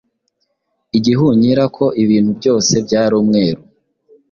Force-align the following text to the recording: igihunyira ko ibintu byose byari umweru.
igihunyira 0.97 1.63
ko 1.75 1.85
ibintu 2.03 2.31
byose 2.39 2.73
byari 2.85 3.13
umweru. 3.21 3.61